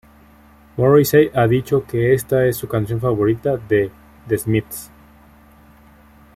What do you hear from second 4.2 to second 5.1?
The Smiths.